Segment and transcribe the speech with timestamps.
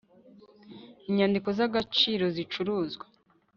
[1.09, 3.05] Inyandiko z agaciro zicuruzwa